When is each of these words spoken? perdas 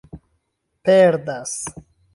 perdas 0.83 1.53